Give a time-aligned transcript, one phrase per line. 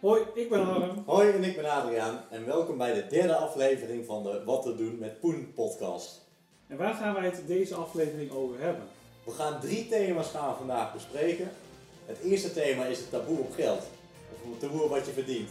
[0.00, 1.02] Hoi, ik ben Harm.
[1.06, 2.20] Hoi, en ik ben Adriaan.
[2.30, 6.20] En welkom bij de derde aflevering van de Wat te doen met Poen podcast.
[6.66, 8.82] En waar gaan wij het deze aflevering over hebben?
[9.24, 11.50] We gaan drie thema's gaan vandaag bespreken.
[12.06, 13.82] Het eerste thema is het taboe op geld.
[14.32, 15.50] Of het taboe op wat je verdient.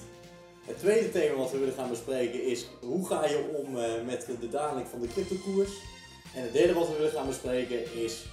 [0.66, 4.28] Het tweede thema wat we willen gaan bespreken is hoe ga je om eh, met
[4.40, 5.72] de daling van de cryptokoers.
[6.36, 8.26] En het derde wat we willen gaan bespreken is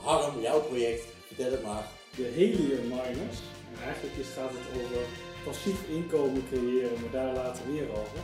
[0.00, 1.04] Harm, jouw project.
[1.26, 1.88] Vertel het maar.
[2.16, 3.38] De helium miners.
[3.72, 8.20] En eigenlijk is, gaat het over passief inkomen creëren, maar daar later meer over.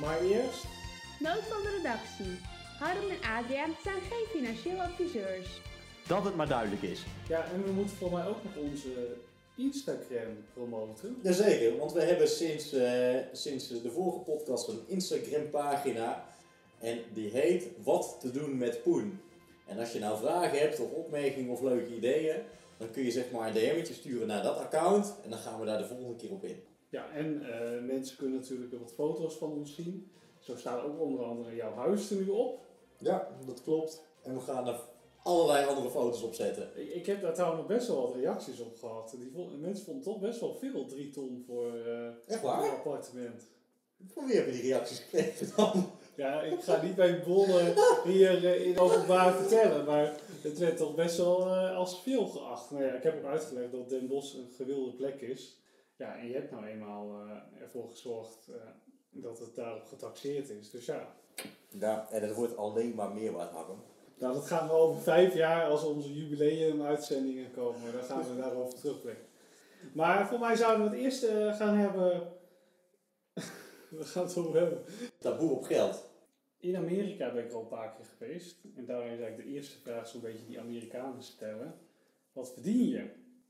[0.00, 0.64] Maar eerst,
[1.18, 2.38] Noot van de redactie.
[2.78, 5.60] Harm en Adriaan zijn geen financieel adviseurs.
[6.06, 7.04] Dat het maar duidelijk is.
[7.28, 9.16] ja, en we moeten voor mij ook nog onze
[9.56, 11.16] Instagram promoten.
[11.22, 16.24] Jazeker, want we hebben sinds, eh, sinds de vorige podcast een Instagram pagina.
[16.78, 19.20] En die heet Wat te doen met Poen.
[19.66, 22.36] En als je nou vragen hebt of opmerkingen of leuke ideeën,
[22.78, 25.14] dan kun je zeg maar een DM'tje sturen naar dat account.
[25.22, 26.62] En dan gaan we daar de volgende keer op in.
[26.88, 30.10] Ja, en eh, mensen kunnen natuurlijk wat foto's van ons zien.
[30.38, 32.60] Zo staat ook onder andere jouw huis er nu op.
[32.98, 34.02] Ja, dat klopt.
[34.22, 34.80] En we gaan er
[35.22, 36.94] allerlei andere foto's op zetten.
[36.96, 39.14] Ik, heb daar trouwens best wel wat reacties op gehad.
[39.18, 41.72] Die vond, mensen vonden toch best wel veel, drie ton voor
[42.26, 42.70] Echt een waar?
[42.70, 43.42] appartement.
[44.06, 45.90] Van wie hebben die reacties gekregen dan?
[46.16, 50.94] Ja, ik ga niet bij bollen hier eh, in openbaar vertellen, maar het werd toch
[50.94, 52.70] best wel eh, als veel geacht.
[52.70, 55.62] Nou ja, ik heb ook uitgelegd dat Den Bosch een gewilde plek is.
[55.96, 58.54] Ja, en je hebt nou eenmaal eh, ervoor gezorgd eh,
[59.10, 60.70] dat het daarop getaxeerd is.
[60.70, 61.14] Dus ja,
[61.68, 63.82] Ja, en het wordt alleen maar meer waard, Harm.
[64.18, 68.78] nou, dat gaan we over vijf jaar, als onze jubileum-uitzendingen komen, dan gaan we daarover
[68.78, 69.24] terugblikken.
[69.92, 71.24] Maar voor mij zouden we het eerst
[71.58, 72.32] gaan hebben...
[73.90, 74.84] we gaan het over hebben.
[75.18, 76.04] Taboe op geld.
[76.64, 78.56] In Amerika ben ik al een paar keer geweest.
[78.76, 81.74] En daarin is eigenlijk de eerste vraag zo'n beetje die Amerikanen stellen.
[82.32, 82.98] Wat verdien je?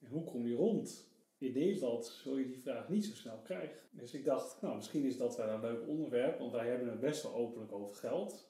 [0.01, 1.09] En hoe kom je rond?
[1.39, 3.77] In Nederland zul je die vraag niet zo snel krijgen.
[3.91, 7.01] Dus ik dacht, nou misschien is dat wel een leuk onderwerp, want wij hebben het
[7.01, 8.45] best wel openlijk over geld.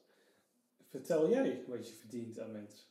[0.90, 2.86] Vertel jij wat je verdient aan mensen.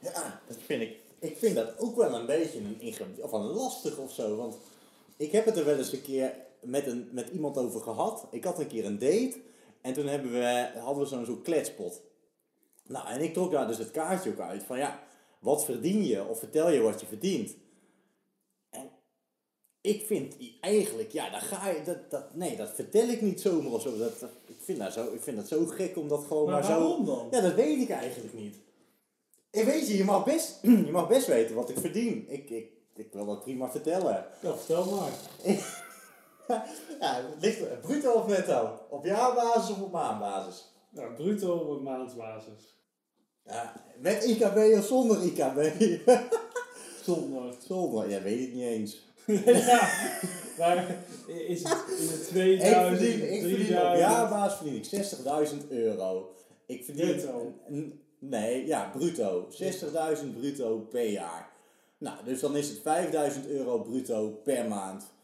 [0.00, 0.98] Ja, dat vind ik.
[1.18, 4.36] Ik vind dat ook wel een beetje een ingewikkeld of een lastig of zo.
[4.36, 4.56] Want
[5.16, 8.26] ik heb het er wel eens een keer met, een, met iemand over gehad.
[8.30, 9.44] Ik had een keer een date
[9.86, 12.02] en toen hebben we, hadden we zo'n zo'n kletspot.
[12.86, 15.02] Nou, en ik trok daar dus het kaartje ook uit van ja,
[15.38, 16.24] wat verdien je?
[16.24, 17.56] Of vertel je wat je verdient?
[18.70, 18.90] En
[19.80, 23.72] ik vind eigenlijk, ja, dan ga je, dat, dat, nee, dat vertel ik niet zomaar
[23.72, 23.98] of zo.
[23.98, 26.64] Dat, ik, vind dat zo ik vind dat zo gek om dat gewoon Maar maar,
[26.64, 26.78] zo...
[26.78, 27.28] waarom dan?
[27.30, 28.56] Ja, dat weet ik eigenlijk niet.
[29.50, 32.24] Ik weet je, je mag best, je mag best weten wat ik verdien.
[32.28, 34.26] Ik, ik, ik wil dat prima vertellen.
[34.42, 35.12] Ja, vertel maar.
[37.00, 38.80] Ja, het ligt bruto of netto?
[38.90, 40.72] Op jaarbasis of op maandbasis?
[40.90, 42.76] Nou, bruto op maandbasis.
[43.44, 45.72] Ja, met IKB of zonder IKB?
[47.04, 47.54] Zonder.
[47.66, 49.04] zonder, ja, weet ik niet eens.
[49.70, 49.90] ja,
[50.58, 50.96] maar
[51.26, 53.98] is het in de Ik 2000, verdien, ik verdien op 3000?
[53.98, 56.34] jaarbasis verdien ik 60.000 euro.
[56.66, 58.00] Ik verdien...
[58.18, 59.48] Nee, ja, bruto.
[59.50, 61.50] 60.000 bruto per jaar.
[61.98, 62.78] Nou, dus dan is het
[63.44, 65.14] 5.000 euro bruto per maand.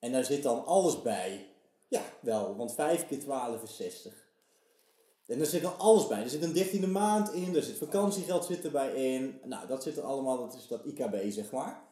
[0.00, 1.46] En daar zit dan alles bij.
[1.88, 4.28] Ja, wel, want 5 keer 12 is 60.
[5.26, 6.22] En daar zit dan alles bij.
[6.22, 9.40] Er zit een dertiende maand in, er zit vakantiegeld zit erbij in.
[9.44, 11.82] Nou, dat zit er allemaal, dat is dat IKB zeg maar.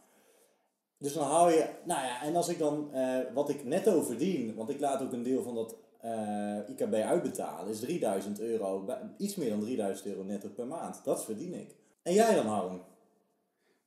[0.99, 4.55] Dus dan hou je, nou ja, en als ik dan, eh, wat ik netto verdien,
[4.55, 8.87] want ik laat ook een deel van dat eh, IKB uitbetalen, is 3000 euro,
[9.17, 11.05] iets meer dan 3000 euro netto per maand.
[11.05, 11.75] Dat verdien ik.
[12.03, 12.83] En jij dan, Harm?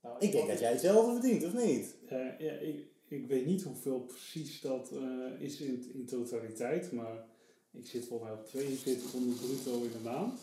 [0.01, 1.95] Nou, Ik denk dat jij hetzelfde verdient, of niet?
[2.09, 7.25] Eh, ja, ik, ik weet niet hoeveel precies dat eh, is in, in totaliteit, maar
[7.71, 10.39] ik zit volgens mij op 4200 bruto in de maand,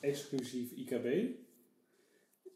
[0.00, 1.34] exclusief IKB.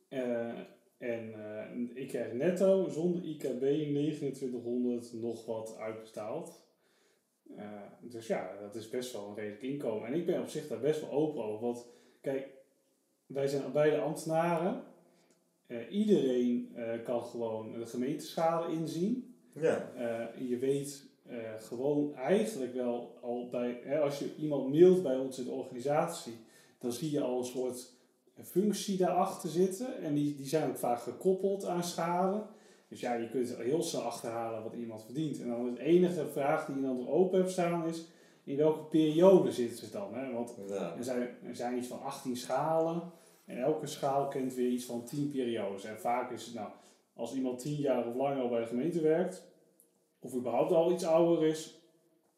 [0.08, 0.58] Eh,
[0.98, 6.68] en eh, ik krijg netto zonder IKB 2900 nog wat uitbetaald.
[8.00, 10.08] Dus ja, dat is best wel een redelijk inkomen.
[10.08, 11.66] En ik ben op zich daar best wel open over.
[11.66, 11.86] Want
[12.20, 12.48] kijk,
[13.26, 14.82] wij zijn beide ambtenaren.
[15.90, 19.29] Iedereen kan gewoon de gemeenteschade inzien.
[19.52, 19.90] Ja.
[19.96, 25.16] Eh, je weet eh, gewoon eigenlijk wel al bij, hè, als je iemand mailt bij
[25.16, 26.34] ons in de organisatie,
[26.78, 27.92] dan zie je al een soort
[28.42, 30.02] functie daarachter zitten.
[30.02, 32.42] En die, die zijn ook vaak gekoppeld aan schade.
[32.88, 35.40] Dus ja, je kunt heel snel achterhalen wat iemand verdient.
[35.40, 38.04] En dan de enige vraag die je dan er open hebt staan is,
[38.44, 40.14] in welke periode zitten ze dan?
[40.14, 40.32] Hè?
[40.32, 40.94] Want ja.
[40.96, 43.02] er zijn, er zijn iets van 18 schalen.
[43.44, 45.84] En elke schaal kent weer iets van 10 periodes.
[45.84, 46.68] En vaak is het nou,
[47.20, 49.42] als iemand 10 jaar of langer al bij de gemeente werkt,
[50.20, 51.78] of überhaupt al iets ouder is,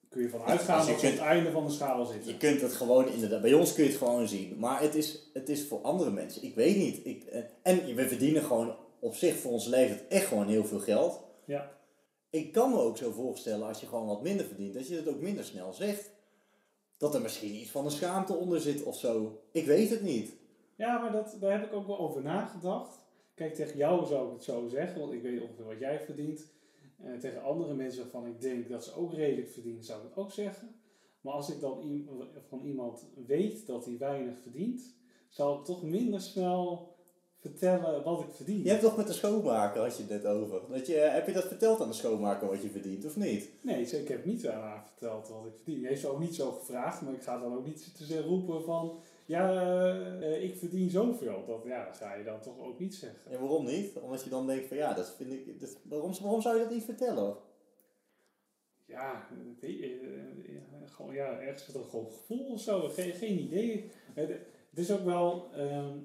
[0.09, 2.05] kun je van uitgaan dus je dat ze op kunt- het einde van de schaal
[2.07, 2.31] zitten.
[2.33, 4.59] Je kunt het gewoon inderdaad, bij ons kun je het gewoon zien.
[4.59, 7.07] Maar het is, het is voor andere mensen, ik weet niet.
[7.07, 10.81] Ik, eh, en we verdienen gewoon op zich voor ons leven echt gewoon heel veel
[10.81, 11.21] geld.
[11.45, 11.71] Ja.
[12.31, 15.09] ik kan me ook zo voorstellen als je gewoon wat minder verdient, dat je het
[15.09, 16.11] ook minder snel zegt.
[16.99, 19.41] Dat er misschien iets van een schaamte onder zit of zo.
[19.53, 20.33] Ik weet het niet.
[20.77, 23.02] Ja, maar dat, daar heb ik ook wel over nagedacht.
[23.43, 26.47] Kijk, tegen jou zou ik het zo zeggen, want ik weet ongeveer wat jij verdient.
[26.99, 30.17] Eh, tegen andere mensen waarvan ik denk dat ze ook redelijk verdienen, zou ik het
[30.17, 30.75] ook zeggen.
[31.21, 32.05] Maar als ik dan
[32.49, 34.95] van iemand weet dat hij weinig verdient,
[35.29, 36.95] zal ik toch minder snel
[37.39, 38.63] vertellen wat ik verdien.
[38.63, 40.61] Je hebt toch met de schoonmaker, had je het net over.
[40.71, 43.51] Dat je, heb je dat verteld aan de schoonmaker wat je verdient, of niet?
[43.63, 45.81] Nee, ik heb niet aan haar verteld wat ik verdien.
[45.81, 48.65] Hij heeft ook niet zo gevraagd, maar ik ga dan ook niet zitten zeggen- roepen
[48.65, 49.01] van...
[49.27, 49.53] Ja,
[50.21, 51.45] eh, ik verdien zoveel.
[51.47, 53.33] Dat, ja, dat ga je dan toch ook niet zeggen.
[53.33, 53.97] En waarom niet?
[53.99, 55.61] Omdat je dan denkt van ja, dat vind ik.
[55.61, 57.37] Dat, waarom, waarom zou je dat niet vertellen?
[58.87, 59.27] Ja,
[59.61, 59.79] eh,
[60.55, 62.89] ja, gewoon, ja, ergens dat gewoon gevoel of zo.
[62.89, 63.91] Geen, geen idee.
[64.15, 64.29] Het,
[64.71, 65.51] het is ook wel...
[65.55, 65.97] ehm,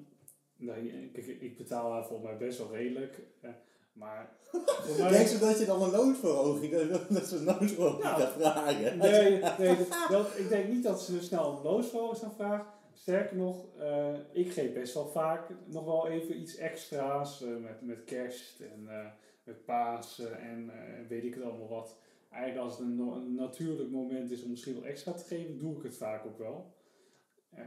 [0.56, 3.18] nou, kijk, ik betaal haar volgens mij best wel redelijk.
[3.40, 3.50] eh,
[3.92, 4.36] maar...
[4.98, 6.72] mij- Denk ze dat je dan een loonsverhoging,
[7.08, 8.98] dat ze een loonsverhoging Nou, gaat vragen?
[8.98, 12.66] Nee, nee dat, dat- ik denk niet dat ze snel een loonsverhoging gaan vragen.
[12.98, 17.82] Sterker nog, eh, ik geef best wel vaak nog wel even iets extra's eh, met,
[17.82, 19.06] met kerst en eh,
[19.44, 20.70] met Pasen en
[21.08, 21.98] weet ik het allemaal wat.
[22.30, 25.58] Eigenlijk als het een, no- een natuurlijk moment is om misschien wel extra te geven,
[25.58, 26.76] doe ik het vaak ook wel.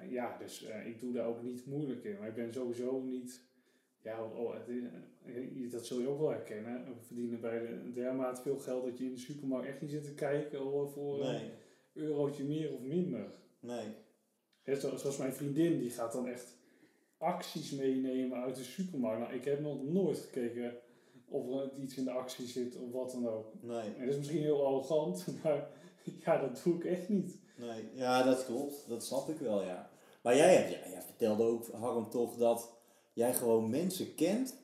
[0.10, 2.18] Ja, dus ik doe daar ook niet moeilijk in.
[2.20, 3.42] Maar ik ben sowieso niet...
[4.02, 6.86] Ja, oh, het is- dat zul je ook wel herkennen.
[6.86, 10.04] We verdienen bij de dermate veel geld dat je in de supermarkt echt niet zit
[10.04, 10.60] te kijken
[10.92, 11.52] voor een
[11.94, 13.32] eurotje meer of minder.
[13.60, 13.88] nee.
[14.66, 16.56] Zo- zoals mijn vriendin, die gaat dan echt
[17.18, 19.20] acties meenemen uit de supermarkt.
[19.22, 20.74] Nou, ik heb nog nooit gekeken
[21.30, 23.54] of er iets in de actie zit of wat dan ook.
[23.62, 25.70] Nee, En dat is misschien heel arrogant, maar
[26.04, 27.38] ja, dat doe ik echt niet.
[27.58, 27.90] nee.
[27.94, 28.86] Ja, dat klopt.
[28.88, 29.90] Dat snap ik wel, ja.
[30.22, 32.72] Maar jij, hebt, ja, jij vertelde ook, Harm, toch dat
[33.14, 34.56] jij gewoon mensen kent,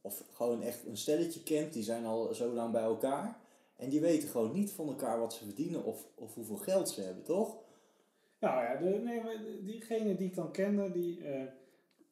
[0.00, 3.40] of gewoon echt een stelletje kent, die zijn al zo lang bij elkaar.
[3.76, 7.00] En die weten gewoon niet van elkaar wat ze verdienen of, of hoeveel geld ze
[7.00, 7.56] hebben, toch?
[8.44, 11.42] Nou ja, de, nee, maar diegene die ik dan kende, die, eh,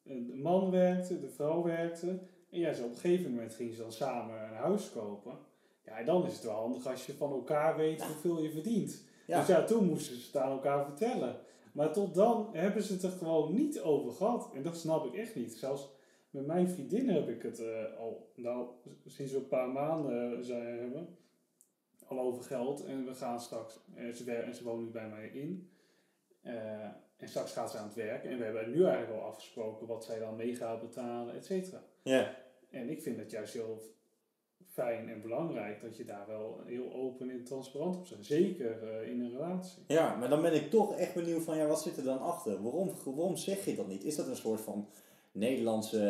[0.03, 2.19] de man werkte, de vrouw werkte.
[2.49, 5.37] En ja, zo op een gegeven moment gingen ze dan samen een huis kopen.
[5.85, 9.03] Ja, en dan is het wel handig als je van elkaar weet hoeveel je verdient.
[9.27, 9.39] Ja.
[9.39, 11.35] Dus ja, toen moesten ze het aan elkaar vertellen.
[11.73, 14.49] Maar tot dan hebben ze het er gewoon niet over gehad.
[14.53, 15.53] En dat snap ik echt niet.
[15.53, 15.89] Zelfs
[16.29, 18.67] met mijn vriendin heb ik het eh, al, nou,
[19.05, 21.17] sinds we een paar maanden eh, zijn hebben,
[22.07, 22.85] al over geld.
[22.85, 25.69] En we gaan straks, eh, ze, en ze woont nu bij mij in.
[26.43, 26.53] Eh,
[27.17, 28.23] en straks gaat ze aan het werk.
[28.23, 31.83] En we hebben nu eigenlijk al afgesproken wat zij dan mee gaat betalen, et cetera.
[32.03, 32.35] Ja.
[32.69, 33.81] En ik vind het juist heel
[34.67, 38.25] fijn en belangrijk dat je daar wel heel open en transparant op bent.
[38.25, 39.83] Zeker eh, in een relatie.
[39.87, 42.63] Ja, maar dan ben ik toch echt benieuwd van, ja, wat zit er dan achter?
[42.63, 44.03] Waarom, waarom zeg je dat niet?
[44.03, 44.87] Is dat een soort van
[45.31, 46.07] Nederlandse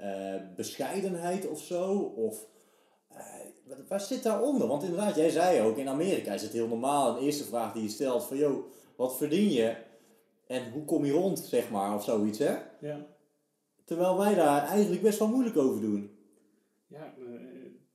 [0.00, 1.98] eh, bescheidenheid of zo?
[1.98, 2.46] Of
[3.88, 4.68] waar zit daaronder?
[4.68, 7.16] Want inderdaad, jij zei ook, in Amerika is het heel normaal.
[7.16, 8.64] Een eerste vraag die je stelt van, joh,
[8.96, 9.76] wat verdien je?
[10.46, 12.56] En hoe kom je rond, zeg maar, of zoiets, hè?
[12.80, 13.06] Ja,
[13.84, 16.10] Terwijl wij daar eigenlijk best wel moeilijk over doen.
[16.86, 17.24] ja eh,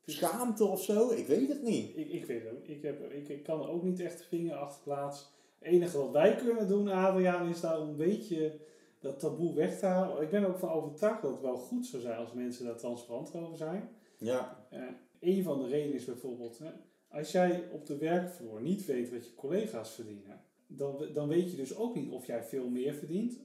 [0.05, 1.09] is- Schaamte of zo?
[1.11, 1.97] Ik weet het niet.
[1.97, 2.51] ik, ik weet het.
[2.51, 2.65] ook.
[2.67, 5.27] Ik, heb, ik, ik kan er ook niet echt de vinger achter plaatsen.
[5.59, 8.59] Het enige wat wij kunnen doen, Adriaan, is daar een beetje
[8.99, 10.21] dat taboe weg te halen.
[10.21, 12.77] Ik ben er ook van overtuigd dat het wel goed zou zijn als mensen daar
[12.77, 13.89] transparant over zijn.
[14.17, 14.81] Ja, Eh,
[15.19, 16.69] een van de redenen is bijvoorbeeld, hè,
[17.07, 20.41] als jij op de werkvloer niet weet wat je collega's verdienen,
[20.71, 23.39] dan, dan weet je dus ook niet of jij veel meer verdient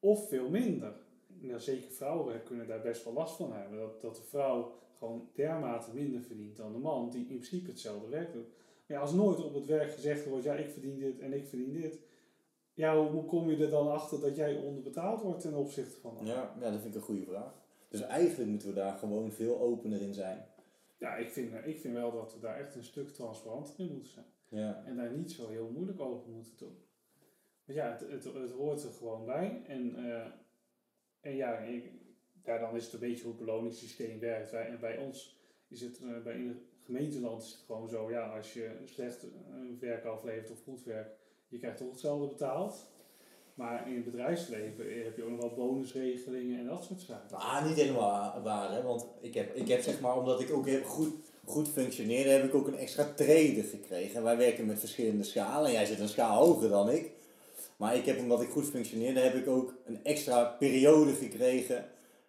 [0.00, 0.92] of veel minder.
[1.26, 3.78] Nou, zeker vrouwen kunnen daar best wel last van hebben.
[3.78, 8.08] Dat, dat de vrouw gewoon dermate minder verdient dan de man, die in principe hetzelfde
[8.08, 8.48] werk doet.
[8.86, 11.46] Maar ja, als nooit op het werk gezegd wordt, ja, ik verdien dit en ik
[11.46, 11.98] verdien dit.
[12.74, 16.54] Ja, hoe, kom je er dan achter dat jij onderbetaald wordt ten opzichte van ja,
[16.60, 17.54] ja, dat vind ik een goede vraag.
[17.88, 20.46] Dus eigenlijk moeten we daar gewoon veel opener in zijn.
[21.00, 24.12] Ja, ik vind, ik vind wel dat we daar echt een stuk transparanter in moeten
[24.12, 24.26] zijn.
[24.48, 24.84] Ja.
[24.84, 26.78] En daar niet zo heel moeilijk over moeten doen.
[27.64, 29.62] Want ja, het, het, het hoort er gewoon bij.
[29.66, 30.26] En, eh,
[31.20, 31.92] en ja, ik,
[32.44, 34.50] ja, dan is het een beetje hoe het beloningssysteem werkt.
[34.50, 35.38] Wij, en bij ons
[35.68, 39.30] is het, eh, bij het gemeenteland is het gewoon zo, ja, als je slecht eh,
[39.78, 41.16] werk aflevert of goed werk,
[41.48, 42.92] je krijgt toch hetzelfde betaald.
[43.60, 47.38] Maar in het bedrijfsleven heb je ook nog wel bonusregelingen en dat soort zaken.
[47.38, 48.82] Nou, niet helemaal waar, hè?
[48.82, 51.14] want ik heb, ik heb zeg maar, omdat ik ook heel goed,
[51.44, 54.16] goed functioneerde, heb ik ook een extra trader gekregen.
[54.16, 55.72] En wij werken met verschillende schalen.
[55.72, 57.10] Jij zit een schaal hoger dan ik.
[57.76, 61.84] Maar ik heb, omdat ik goed functioneerde, heb ik ook een extra periode gekregen.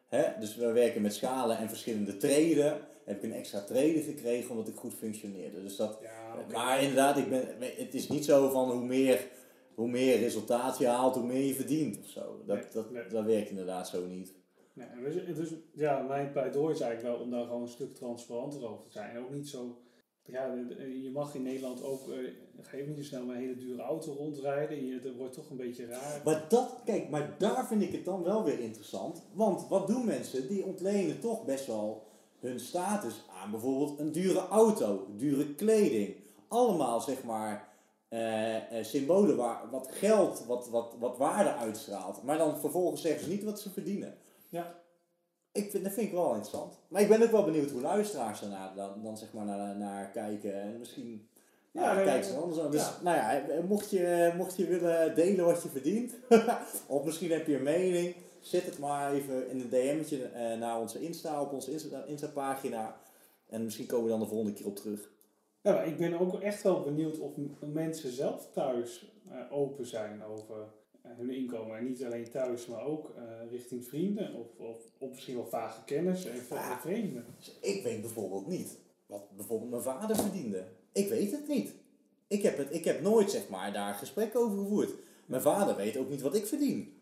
[0.07, 0.23] Hè?
[0.39, 2.79] Dus we werken met schalen en verschillende treden.
[3.05, 5.61] Heb ik een extra treden gekregen omdat ik goed functioneerde.
[5.63, 6.53] Dus dat, Ja, oké.
[6.53, 9.27] maar inderdaad, ik ben, het is niet zo van hoe meer,
[9.75, 12.41] hoe meer resultaat je haalt, hoe meer je verdient of zo.
[12.45, 13.07] Dat, Nee, dat, nee.
[13.07, 14.33] dat werkt inderdaad zo niet.
[14.73, 18.65] Nee, dus, dus ja, mijn pleidooi is eigenlijk wel om daar gewoon een stuk transparanter
[18.65, 19.15] over te zijn.
[19.15, 19.77] En ook niet zo
[20.25, 20.53] Ja,
[21.03, 22.01] je mag in Nederland ook,
[22.61, 24.85] ga ook niet zo snel met een hele dure auto rondrijden.
[24.85, 26.21] Je, dat wordt toch een beetje raar.
[26.25, 29.23] Maar dat, kijk, maar daar vind ik het dan wel weer interessant.
[29.33, 30.47] Want wat doen mensen?
[30.47, 32.03] Die ontlenen toch best wel
[32.39, 36.15] hun status aan bijvoorbeeld een dure auto, dure kleding.
[36.47, 37.70] Allemaal zeg maar
[38.81, 42.23] symbolen waar wat geld, wat, wat, wat waarde uitstraalt.
[42.23, 44.17] Maar dan vervolgens zeggen ze niet wat ze verdienen.
[44.49, 44.79] Ja.
[45.51, 46.73] Ik vind, dat vind ik wel interessant.
[46.87, 50.09] Maar ik ben ook wel benieuwd hoe luisteraars daarna dan, dan zeg maar naar, naar
[50.09, 50.61] kijken.
[50.61, 51.29] En misschien
[51.71, 52.71] Ja, nee, kijken ze anders aan.
[52.71, 52.97] Dus ja.
[53.03, 56.13] nou ja, eh, mocht je, mocht je willen delen wat je verdient,
[56.87, 60.79] of misschien heb je een mening, zet het maar even in een DM'tje eh, naar
[60.79, 62.99] onze Insta, op onze Insta, Insta-pagina.
[63.49, 65.09] En misschien komen we dan de volgende keer op terug.
[65.63, 70.55] Maar ik ben ook echt wel benieuwd of mensen zelf thuis eh, open zijn over
[71.01, 71.77] eh, hun inkomen.
[71.77, 75.83] En niet alleen thuis, maar ook eh, richting vrienden of, of, of misschien wel vage
[75.83, 76.79] kennis en Ja.
[76.79, 77.25] vreemden.
[77.37, 80.63] Dus ik weet bijvoorbeeld niet wat bijvoorbeeld mijn vader verdiende.
[80.91, 81.73] Ik weet het niet.
[82.27, 84.91] Ik heb, het, ik heb nooit zeg maar daar gesprek over gevoerd.
[85.25, 86.99] Mijn vader weet ook niet wat ik verdien.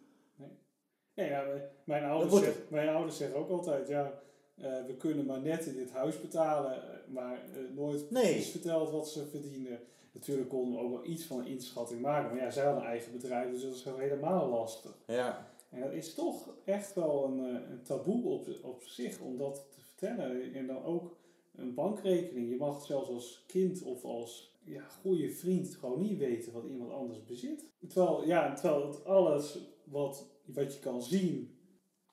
[1.13, 1.43] Ja, ja,
[1.83, 4.21] mijn- ouders zeggen, mijn ouders zeggen ook altijd, ja,
[4.61, 8.23] eh, we kunnen maar net in dit huis betalen, eh, maar eh, nooit Nee.
[8.23, 9.79] precies verteld wat ze verdienen.
[10.11, 12.89] Natuurlijk konden we ook wel iets van een inschatting maken, maar ja, zij hadden een
[12.89, 14.97] eigen bedrijf, dus dat is gewoon helemaal lastig.
[15.07, 15.47] Ja.
[15.69, 17.39] En dat is toch echt wel een,
[17.71, 20.53] een taboe op, op zich om dat te vertellen.
[20.53, 21.15] En dan ook
[21.55, 22.49] een bankrekening.
[22.49, 26.91] Je mag zelfs als kind of als ja, goede vriend gewoon niet weten wat iemand
[26.91, 27.65] anders bezit.
[27.87, 31.57] Terwijl, ja, terwijl het alles wat, wat je kan zien,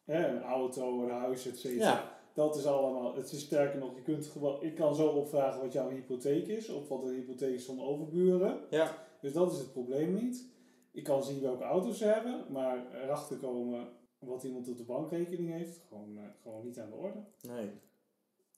[0.04, 2.15] hè, een auto, een huis, et cetera, Ja.
[2.36, 5.72] Dat is allemaal, het is sterker nog, je kunt gewoon, ik kan zo opvragen wat
[5.72, 8.60] jouw hypotheek is, of wat de hypotheek is van overburen.
[8.70, 9.06] Ja.
[9.20, 10.48] Dus dat is het probleem niet.
[10.92, 13.88] Ik kan zien welke auto's ze hebben, maar erachter komen
[14.18, 17.24] wat iemand op de bankrekening heeft, gewoon, eh, gewoon niet aan de orde.
[17.40, 17.70] Nee.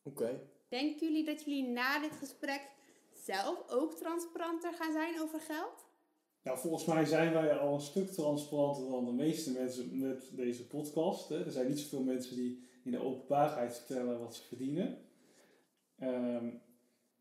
[0.03, 0.41] Oké.
[0.69, 2.71] Denken jullie dat jullie na dit gesprek
[3.13, 5.87] zelf ook transparanter gaan zijn over geld?
[6.43, 10.67] Nou, volgens mij zijn wij al een stuk transparanter dan de meeste mensen met deze
[10.67, 11.29] podcast.
[11.29, 11.45] Hè.
[11.45, 14.99] Er zijn niet zoveel mensen die in de openbaarheid vertellen wat ze verdienen.
[15.99, 16.49] Ehm,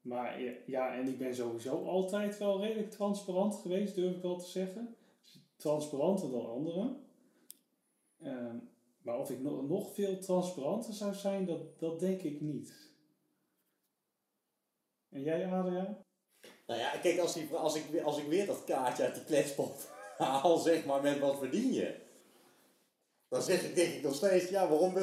[0.02, 4.50] maar ja, en ik ben sowieso altijd wel redelijk transparant geweest, durf ik wel te
[4.50, 4.96] zeggen.
[5.56, 7.06] Transparanter dan anderen.
[8.20, 8.58] Ehm,
[9.02, 12.92] maar of ik no- nog veel transparanter zou zijn, dat, dat denk ik niet.
[15.10, 15.98] En jij, Adriaan?
[16.68, 19.90] Nou ja, kijk, als, die, als, ik, als ik weer dat kaartje uit die kletspot
[20.18, 22.06] haal, zeg maar, met wat verdien je?
[23.30, 24.94] Dan zeg ik denk ik nog steeds, ja, waarom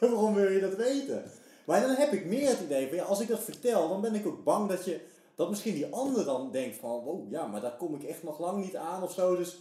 [0.12, 1.22] waarom wil je dat weten?
[1.64, 4.14] Maar dan heb ik meer het idee van, ja, als ik dat vertel, dan ben
[4.14, 5.00] ik ook bang dat je,
[5.34, 8.38] dat misschien die ander dan denkt van, wow, ja, maar daar kom ik echt nog
[8.38, 9.58] lang niet aan of zo, dus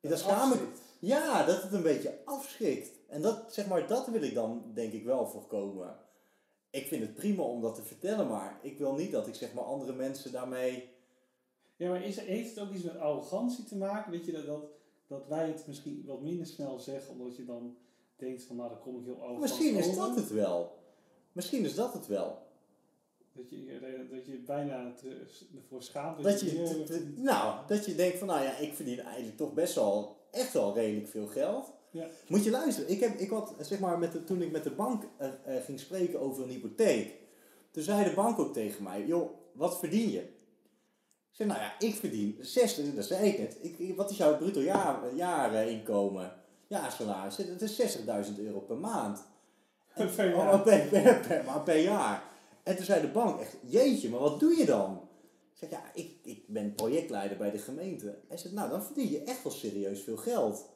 [0.00, 0.60] daar schaam ik,
[0.98, 2.90] ja, dat het een beetje afschrikt.
[3.08, 5.96] En dat, zeg maar, dat wil ik dan denk ik wel voorkomen.
[6.70, 9.52] Ik vind het prima om dat te vertellen, maar ik wil niet dat ik zeg
[9.52, 10.90] maar andere mensen daarmee
[11.76, 14.10] Ja, maar is, heeft het ook iets met arrogantie te maken?
[14.10, 14.64] Weet je, dat, dat,
[15.06, 17.76] dat wij het misschien wat minder snel zeggen, omdat je dan
[18.24, 19.98] denkt van, nou, dan kom ik heel arrogant Misschien is over.
[20.06, 20.78] dat het wel.
[21.32, 22.38] Misschien is dat het wel.
[23.32, 25.26] Dat je, dat je bijna te,
[25.56, 26.22] ervoor schaamt.
[26.22, 30.16] Dat je, nou, dat je denkt van, nou ja, ik verdien eigenlijk toch best wel,
[30.30, 31.72] echt wel redelijk veel geld.
[31.90, 32.06] Ja.
[32.28, 34.70] Moet je luisteren, ik, heb, ik had, zeg maar, met de, toen ik met de
[34.70, 37.14] bank eh, eh, ging spreken over een hypotheek,
[37.70, 40.20] toen zei de bank ook tegen mij, joh, wat verdien je?
[40.20, 43.58] Ik zei, nou ja, ik verdien 60, dat zei ik net.
[43.60, 46.32] Ik, ik- wat is jouw bruto jaar, jaarinkomen?
[46.72, 49.22] Ja, salaris, het is 60.000 euro per maand.
[49.94, 50.54] En- Per jaar.
[50.54, 52.22] Oh, per, per, per, maar per jaar.
[52.62, 55.00] En toen zei de bank echt, jeetje, maar wat doe je dan?
[55.52, 58.18] Ik zeg, ja, ik, ik ben projectleider bij de gemeente.
[58.28, 60.68] Hij zegt, nou, dan verdien je echt wel serieus veel geld.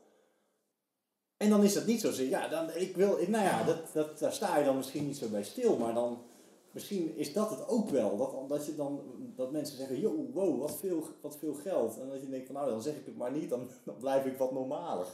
[1.36, 4.32] En dan is dat niet zo, ja, dan, ik wil, nou ja, dat, dat, daar
[4.32, 6.22] sta je dan misschien niet zo bij stil, maar dan,
[6.70, 8.16] misschien is dat het ook wel.
[8.16, 9.00] Dat, dat, je dan,
[9.36, 12.00] dat mensen zeggen, yo, wow, wat veel, wat veel geld.
[12.00, 14.24] En dat je denkt van, nou, dan zeg ik het maar niet, dan, dan blijf
[14.24, 15.06] ik wat normaler.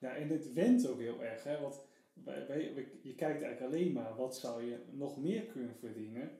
[0.00, 1.60] Ja, en dit went ook heel erg, hè.
[1.60, 1.80] Want
[2.24, 6.30] wij, wij- wij- je kijkt eigenlijk alleen maar, wat zou je nog meer kunnen verdienen?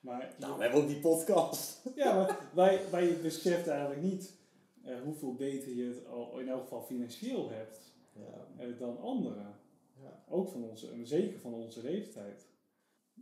[0.00, 1.82] Maar, Nou, we hebben ook die podcast.
[1.94, 4.38] ja, maar wij, wij beseffen eigenlijk niet
[4.84, 8.46] eh, hoeveel beter je het al in elk geval financieel hebt Ja.
[8.64, 9.54] eh, dan anderen.
[10.02, 10.24] Ja.
[10.28, 12.48] Ook van onze, en zeker van onze leeftijd.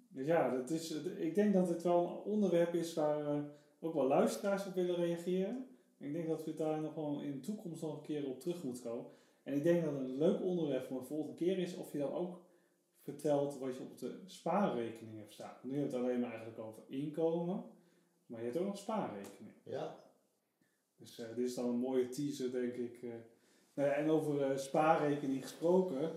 [0.08, 3.40] Dus ja, dat is, ik denk dat het wel een onderwerp is waar eh,
[3.80, 5.66] ook wel luisteraars op willen reageren.
[5.98, 8.62] Ik denk dat we daar nog wel in de toekomst nog een keer op terug
[8.62, 9.04] moeten komen.
[9.48, 11.98] En ik denk dat het een leuk onderwerp voor een volgende keer is of je
[11.98, 12.40] dan ook
[13.00, 15.56] vertelt wat je op de spaarrekening hebt staan.
[15.62, 17.64] Nu hebben we het alleen maar eigenlijk over inkomen,
[18.26, 19.52] maar je hebt ook nog spaarrekening.
[19.62, 19.96] Ja.
[20.96, 23.02] Dus eh, dit is dan een mooie teaser, denk ik.
[23.02, 23.10] eh.
[23.74, 26.10] Nou ja, en over eh, spaarrekening gesproken.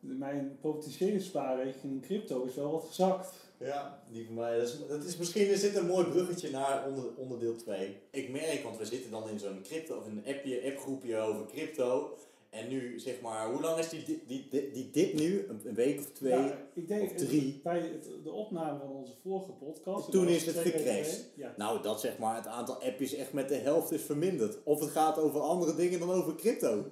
[0.00, 3.45] mijn potentiële spaarrekening crypto is wel wat gezakt.
[3.58, 4.58] Ja, die van mij.
[4.58, 7.96] Dat is, dat is, misschien is dit een mooi bruggetje naar onder, onderdeel 2.
[8.10, 12.16] Ik merk, want we zitten dan in zo'n crypto of een appje, appgroepje over crypto.
[12.50, 15.46] En nu zeg maar, hoe lang is die, die, die, die dip nu?
[15.64, 16.50] Een, week of twee?
[16.74, 17.60] Ik denk, of drie.
[17.62, 20.10] bij het- de opname van onze vorige podcast.
[20.10, 21.30] Toen is het gecrashed.
[21.34, 21.54] Ja.
[21.56, 24.56] Nou, dat zeg maar, het aantal appjes echt met de helft is verminderd.
[24.64, 26.84] Of het gaat over andere dingen dan over crypto.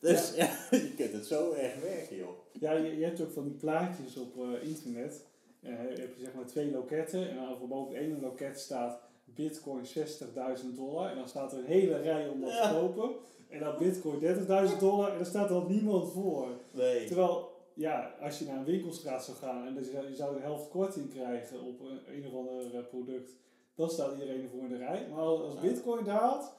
[0.00, 0.56] Dus ja.
[0.70, 2.30] je kunt het zo erg werken, joh.
[2.60, 5.20] Ja, je, je hebt ook van die plaatjes op eh, internet.
[5.62, 7.28] Eh, heb je zeg maar twee loketten.
[7.30, 11.10] En dan voor boven het ene loket staat Bitcoin 60.000 dollar.
[11.10, 12.68] En dan staat er een hele rij om dat Ja.
[12.68, 13.10] te kopen.
[13.48, 15.10] En dan Bitcoin 30.000 dollar.
[15.10, 16.48] En daar staat dan niemand voor.
[16.70, 17.06] Nee.
[17.06, 20.68] Terwijl, ja, als je naar een winkelstraat zou gaan en dus je zou de helft
[20.68, 23.30] korting krijgen op een, een of ander eh, product,
[23.74, 25.06] dan staat iedereen ervoor in de rij.
[25.10, 25.60] Maar als.
[25.60, 26.52] Bitcoin daalt, dan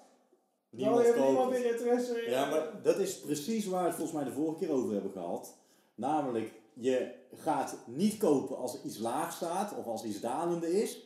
[0.69, 2.31] Niemand heeft niemand meer interesse in.
[2.31, 5.12] Ja, maar dat is precies waar we het volgens mij de vorige keer over hebben
[5.12, 5.57] gehad.
[5.95, 10.98] Namelijk, je gaat niet kopen als er iets laag staat of als iets dalende is.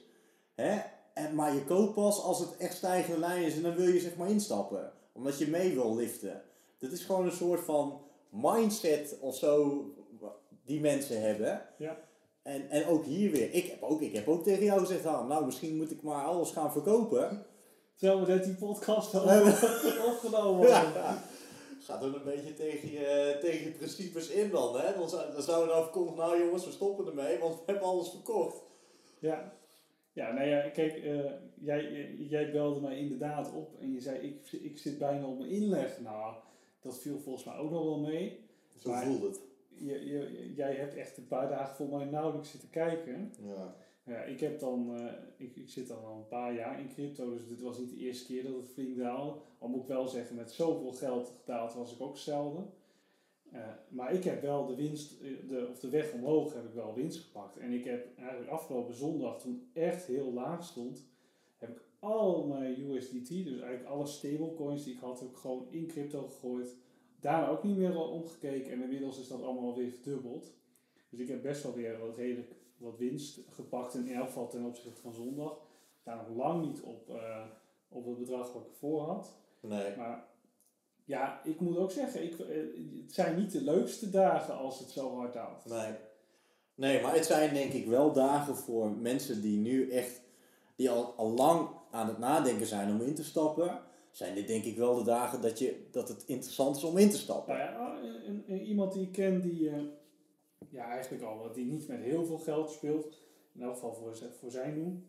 [0.55, 0.79] Hè?
[1.13, 3.99] En, maar je koopt pas als het echt stijgende lijn is en dan wil je
[3.99, 4.91] zeg maar instappen.
[5.13, 6.41] Omdat je mee wil liften.
[6.79, 9.85] Dat is gewoon een soort van mindset of zo
[10.65, 11.61] die mensen hebben.
[11.77, 11.97] Ja.
[12.43, 13.53] En, en ook hier weer.
[13.53, 16.25] Ik heb ook, ik heb ook tegen jou gezegd, "Han, nou misschien moet ik maar
[16.25, 17.45] alles gaan verkopen.
[17.95, 19.23] Terwijl we net die podcast al
[20.11, 20.67] opgenomen.
[20.67, 21.23] Ja.
[21.87, 24.93] Gaat er een beetje tegen je, tegen je principes in dan, hè?
[24.93, 27.87] Dan zou, dan zouden we dan afkomen, nou jongens, we stoppen ermee, want we hebben
[27.87, 28.63] alles verkocht.
[29.19, 29.53] Ja.
[30.11, 34.51] Ja, nou ja, kijk, eh, jij, jij belde mij inderdaad op en je zei, ik,
[34.51, 35.99] ik zit bijna op mijn inleg.
[36.01, 36.35] Nou,
[36.79, 38.39] dat viel volgens mij ook nog wel mee.
[38.77, 39.41] Zo voelt het.
[39.69, 43.33] Je, je, jij hebt echt een paar dagen voor mij nauwelijks zitten kijken.
[43.41, 43.75] Ja.
[44.07, 47.37] Ja, ik heb dan, eh, ik, ik zit dan al een paar jaar in crypto,
[47.37, 49.39] dus dit was niet de eerste keer dat het flink daalde.
[49.59, 52.69] Al moet ik wel zeggen, met zoveel geld gedaald was ik ook zelden.
[53.51, 56.73] Eh, maar ik heb wel de winst, eh, de, of de weg omhoog heb ik
[56.73, 57.57] wel winst gepakt.
[57.57, 61.05] En ik heb eigenlijk afgelopen zondag, toen echt heel laag stond,
[61.57, 65.67] heb ik al mijn USDT, dus eigenlijk alle stablecoins die ik had, heb ik gewoon
[65.69, 66.75] in crypto gegooid.
[67.19, 70.53] Daarna ook niet meer omgekeken en inmiddels is dat allemaal weer verdubbeld.
[71.09, 74.65] Dus ik heb best wel weer wat redelijk wat winst gepakt in elk geval ten
[74.65, 75.51] opzichte van zondag.
[75.51, 77.43] Ik sta nog lang niet op, eh,
[77.89, 79.37] op het bedrag wat ik ervoor had.
[79.59, 79.95] Nee.
[79.95, 80.25] Maar
[81.05, 82.57] ja, ik moet ook zeggen, ik, eh,
[83.03, 85.65] het zijn niet de leukste dagen als het zo hard daalt.
[85.65, 85.93] Nee.
[86.75, 90.21] Nee, maar het zijn denk ik wel dagen voor mensen die nu echt,
[90.75, 93.81] die al, al lang aan het nadenken zijn om in te stappen.
[94.11, 97.09] Zijn dit denk ik wel de dagen dat, je, dat het interessant is om in
[97.09, 97.57] te stappen.
[97.57, 99.81] Nou ja, een, een- iemand die ik ken die, eh,
[100.69, 103.21] ja eigenlijk al, wat die niet met heel veel geld speelt,
[103.53, 105.05] in elk geval voor, voor zijn doen,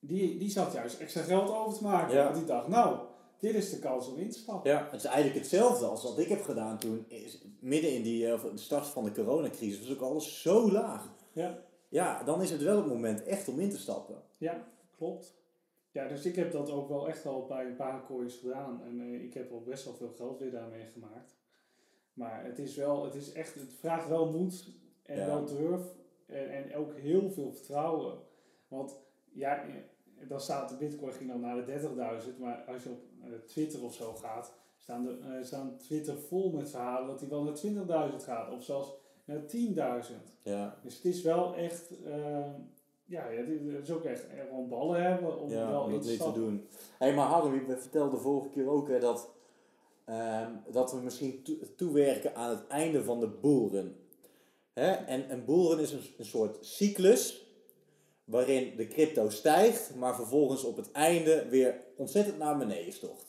[0.00, 2.14] die, die zat juist extra geld over te maken.
[2.14, 2.24] Ja.
[2.24, 2.98] Want die dacht, nou,
[3.38, 4.70] dit is de kans om in te stappen.
[4.70, 7.04] Ja, het is eigenlijk hetzelfde als wat ik heb gedaan toen.
[7.08, 11.14] Is, midden in die, de start van de coronacrisis was ook alles zo laag.
[11.32, 11.58] Ja.
[11.88, 14.22] Ja, dan is het wel het moment echt om in te stappen.
[14.38, 15.34] Ja, klopt.
[15.90, 18.82] Ja, dus ik heb dat ook wel echt al bij een paar coins gedaan.
[18.82, 21.36] En eh, ik heb ook best wel veel geld weer daarmee gemaakt.
[22.16, 24.68] Maar het is wel, het is echt, het vraagt wel moed
[25.02, 25.26] en Ja.
[25.26, 25.82] wel durf.
[26.26, 28.18] En, en ook heel veel vertrouwen.
[28.68, 28.98] Want
[29.32, 29.64] ja,
[30.28, 31.80] dan staat de bitcoin ging dan naar de
[32.32, 32.38] 30.000.
[32.40, 36.50] Maar als je op eh, Twitter of zo gaat, staan, de, eh, staan Twitter vol
[36.52, 37.54] met verhalen dat hij wel naar
[38.10, 38.52] 20.000 gaat.
[38.52, 40.14] Of zelfs naar 10.000.
[40.42, 42.46] Ja, Dus het is wel echt, eh,
[43.04, 43.48] ja, het
[43.82, 46.68] is ook echt gewoon ballen hebben om ja wel om dat te doen.
[46.98, 49.34] Hé, maar Harry, we vertelden vorige keer ook hè, dat,
[50.06, 53.96] ehm, dat we misschien toe- toewerken aan het einde van de boeren.
[54.72, 54.90] Hè?
[54.90, 57.46] En een boeren is een, een soort cyclus
[58.24, 63.24] waarin de crypto stijgt, maar vervolgens op het einde weer ontzettend naar beneden stort.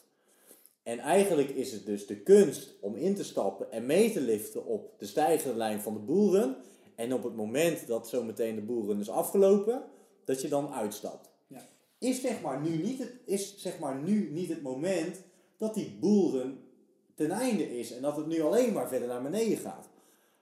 [0.84, 4.66] En eigenlijk is het dus de kunst om in te stappen en mee te liften
[4.66, 6.56] op de stijgende lijn van de boeren.
[6.96, 9.84] En op het moment dat zometeen de boeren is afgelopen,
[10.26, 11.30] dat je dan uitstapt.
[11.48, 11.66] Ja.
[11.98, 15.22] Is, zeg maar nu niet het, is zeg maar nu niet het moment
[15.58, 16.60] dat die boeren
[17.18, 19.90] ten einde is en dat het nu alleen maar verder naar beneden gaat.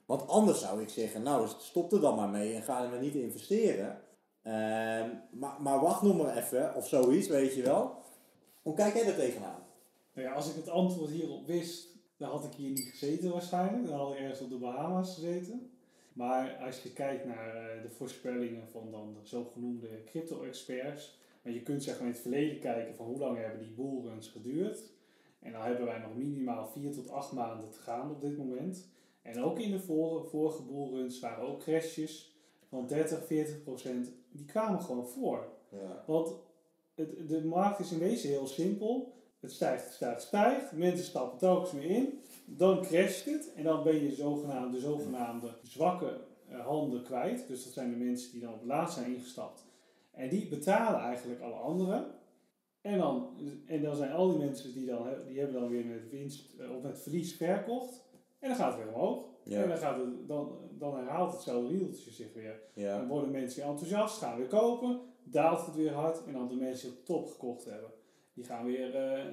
[0.05, 3.15] Want anders zou ik zeggen, nou stop er dan maar mee en ga er niet
[3.15, 4.01] investeren.
[4.41, 7.95] Ehm, maar, maar wacht nog maar even, of zoiets, weet je wel.
[8.61, 9.63] Hoe kijk jij er tegenaan?
[10.13, 13.87] Nou ja, als ik het antwoord hierop wist, dan had ik hier niet gezeten waarschijnlijk.
[13.87, 15.71] Dan had ik ergens op de Bahama's gezeten.
[16.13, 21.19] Maar als je kijkt naar eh, de voorspellingen van dan de zogenoemde crypto-experts.
[21.41, 24.27] Want je kunt zeg maar in het verleden kijken van hoe lang hebben die bullruns
[24.27, 24.79] geduurd.
[25.45, 28.87] En dan hebben wij nog minimaal 4 tot 8 maanden te gaan op dit moment.
[29.21, 32.35] En ook in de vorige, vorige bullruns waren ook crashes
[32.69, 34.11] van 30, 40 procent.
[34.31, 35.47] Die kwamen gewoon voor.
[35.69, 36.03] Ja.
[36.07, 36.35] Want
[36.95, 39.13] het, de markt is in wezen heel simpel.
[39.39, 40.71] Het stijgt, stijgt, stijgt.
[40.71, 42.19] Mensen stappen telkens meer in.
[42.45, 43.53] Dan crasht het.
[43.55, 47.47] En dan ben je zogenaamde, de zogenaamde zwakke, eh, handen kwijt.
[47.47, 49.63] Dus dat zijn de mensen die dan op het laatst zijn ingestapt.
[50.11, 52.05] En die betalen eigenlijk alle anderen.
[52.85, 53.29] En dan,
[53.65, 56.75] en dan zijn al die mensen die, dan, die hebben dan weer met winst eh,
[56.75, 58.03] of met verlies verkocht.
[58.39, 59.25] En dan gaat het weer omhoog.
[59.49, 62.59] En dan, gaat het, dan, dan herhaalt hetzelfde rieltje zich weer.
[62.97, 66.25] Dan worden mensen weer enthousiast, gaan weer kopen, daalt het weer hard.
[66.25, 67.89] En dan de mensen die op top gekocht hebben,
[68.33, 69.25] die gaan weer, eh,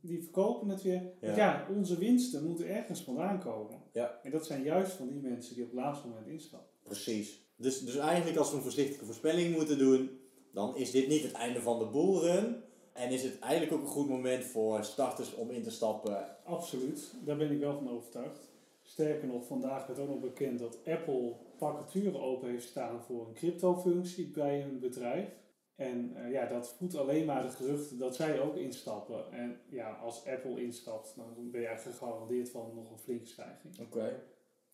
[0.00, 1.02] die verkopen het weer.
[1.20, 1.36] Want Ja.
[1.36, 3.82] ja, onze winsten moeten ergens vandaan komen.
[3.92, 4.20] Ja.
[4.22, 6.68] En dat zijn juist van die mensen die op het laatste moment instappen.
[6.82, 7.40] Precies.
[7.56, 10.20] Dus, dus eigenlijk als we een voorzichtige voorspelling moeten doen,
[10.52, 12.62] dan is dit niet het einde van de bullrun.
[12.92, 16.44] En is het eigenlijk ook een goed moment voor starters om in te stappen.
[16.44, 18.50] Absoluut, daar ben ik wel van overtuigd.
[18.82, 23.34] Sterker nog, vandaag werd ook nog bekend dat Apple vacature open heeft staan voor een
[23.34, 25.28] crypto-functie bij hun bedrijf.
[25.76, 29.32] En eh, ja, dat voedt alleen maar de geruchten dat zij ook instappen.
[29.32, 33.80] En ja, als Apple instapt, dan ben je gegarandeerd van nog een flinke stijging.
[33.80, 34.22] Oké.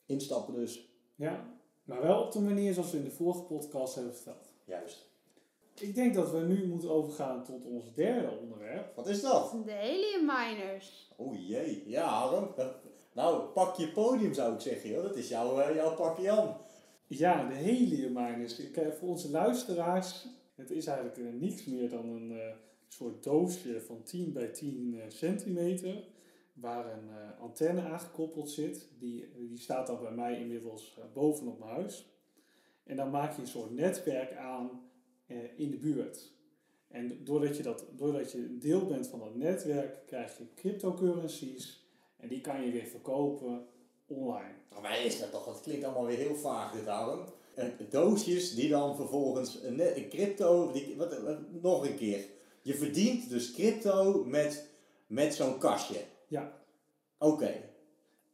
[0.06, 0.88] Instappen dus.
[1.14, 4.52] Ja, maar wel op de manier zoals we in de vorige podcast hebben verteld.
[4.64, 5.07] Juist.
[5.80, 8.96] Ik denk dat we nu moeten overgaan tot ons derde onderwerp.
[8.96, 9.54] Wat is dat?
[9.64, 11.10] De helium miners.
[11.18, 11.82] Oeh jee.
[11.86, 12.54] Ja, Harm.
[13.12, 15.02] Nou, pak je podium zou ik zeggen, joh.
[15.02, 16.56] Dat is jouw, eh, jouw pakje Jan.
[17.06, 18.58] Ja, de helium miners.
[18.58, 22.46] Ik, eh, voor onze luisteraars, het is eigenlijk eh, niks meer dan een eh,
[22.88, 26.04] soort doosje van 10 bij 10 eh, centimeter.
[26.52, 28.88] Waar een eh, antenne aangekoppeld zit.
[28.98, 32.06] Die, die staat dan bij mij inmiddels bovenop mijn huis.
[32.84, 34.70] En dan maak je een soort netwerk aan
[35.56, 36.30] in de buurt.
[36.88, 41.86] En doordat je, dat, doordat je deel bent van dat netwerk, krijg je cryptocurrencies.
[42.16, 43.66] En die kan je weer verkopen
[44.06, 44.54] online.
[44.82, 46.86] Maar is dat toch, het klinkt allemaal weer heel vaag dit.
[47.54, 52.24] Eh, doosjes die dan vervolgens een, net- een crypto, die, wat, wat- nog een keer.
[52.62, 54.68] Je verdient dus crypto met,
[55.06, 56.00] met zo'n kastje.
[56.28, 56.60] Ja.
[57.18, 57.54] Oké.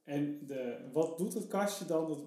[0.05, 2.11] En de, wat doet het kastje dan?
[2.11, 2.19] Het,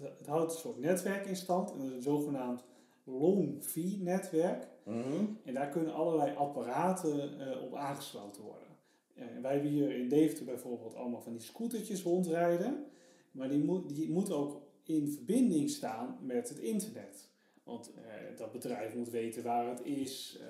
[0.00, 1.70] het, het houdt een soort netwerk in stand.
[1.72, 2.62] En dat is een zogenaamd
[3.08, 4.68] long-V-netwerk.
[4.84, 5.24] Mhm.
[5.44, 8.66] En daar kunnen allerlei apparaten eh, op aangesloten worden.
[9.14, 12.84] Eh, wij hebben hier in Deventer bijvoorbeeld allemaal van die scootertjes rondrijden.
[13.30, 17.28] Maar die, moet, die moeten ook in verbinding staan met het internet.
[17.62, 20.40] Want eh, dat bedrijf moet weten waar het is.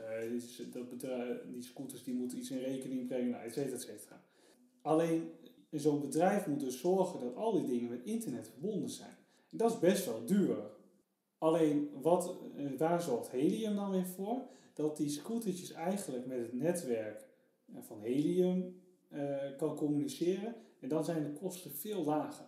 [0.72, 4.22] dat bedrijf, die scooters die moeten iets in rekening brengen, nou, et cetera, et cetera.
[4.82, 5.30] Alleen
[5.70, 9.16] zo'n bedrijf moet dus zorgen dat al die dingen met internet verbonden zijn.
[9.50, 10.56] En dat is best wel duur.
[11.38, 14.42] Alleen wat, eh, waar zorgt Helium dan weer voor?
[14.74, 17.24] Dat die scootertjes eigenlijk met het netwerk
[17.74, 20.54] eh, van Helium eh, kan communiceren.
[20.80, 22.44] En dan zijn de kosten veel lager.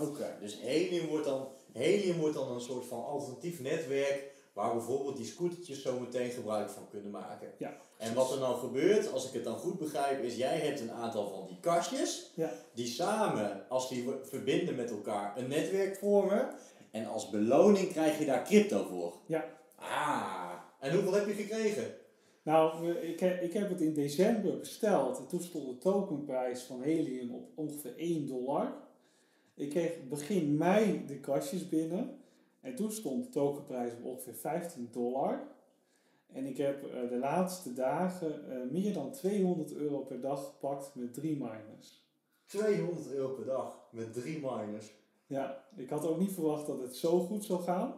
[0.00, 5.16] Oké, dus Helium wordt, dan, Helium wordt dan een soort van alternatief netwerk waar bijvoorbeeld
[5.16, 7.48] die scootertjes zo meteen gebruik van kunnen maken.
[7.58, 10.80] Ja, En wat er nou gebeurt, als ik het dan goed begrijp, is jij hebt
[10.80, 12.52] een aantal van die kastjes Ja.
[12.74, 16.54] die samen, als die verbinden met elkaar, een netwerk vormen.
[16.92, 19.16] En als beloning krijg je daar crypto voor.
[19.26, 19.44] Ja.
[19.74, 21.94] Ah, en hoeveel heb je gekregen?
[22.42, 25.18] Nou, ik, heb, ik heb het in december besteld.
[25.18, 28.74] En toen stond de tokenprijs van Helium op ongeveer 1 dollar.
[29.54, 32.18] Ik kreeg begin mei de kastjes binnen.
[32.60, 35.42] En toen stond de tokenprijs op ongeveer 15 dollar.
[36.32, 40.94] En ik heb eh, de laatste dagen eh, meer dan 200 euro per dag gepakt
[40.94, 42.06] met drie miners.
[42.44, 44.92] 200 euro per dag met drie miners.
[45.32, 47.94] Ja, ik had ook niet verwacht dat het zo goed zou gaan.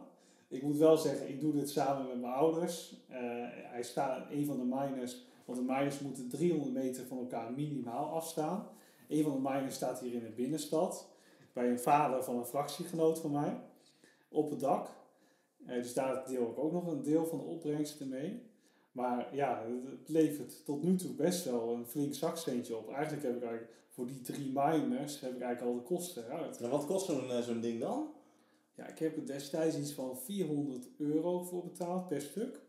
[0.47, 2.95] Ik moet wel zeggen, ik doe dit samen met mijn ouders.
[3.07, 3.19] Eh,
[3.49, 8.13] hij staat, een van de miners, want de miners moeten 300 meter van elkaar minimaal
[8.13, 8.67] afstaan.
[9.07, 11.09] Een van de miners staat hier in de binnenstad,
[11.53, 13.61] bij een vader van een fractiegenoot van mij,
[14.29, 14.87] op het dak.
[15.65, 18.41] Eh, dus daar deel ik ook nog een deel van de opbrengsten mee.
[18.95, 22.91] Maar ja, het levert tot nu toe best wel een flink zakcentje op.
[22.91, 26.61] Eigenlijk heb ik eigenlijk voor die drie miners heb ik eigenlijk al de kosten eruit.
[26.61, 28.07] En wat kost zo'n eh, zo'n ding dan?
[28.75, 32.59] Ja, ik heb er destijds iets van 400 euro voor betaald per stuk.